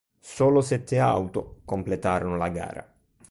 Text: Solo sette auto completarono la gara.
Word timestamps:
Solo 0.19 0.61
sette 0.61 0.97
auto 0.97 1.61
completarono 1.63 2.35
la 2.35 2.49
gara. 2.49 2.91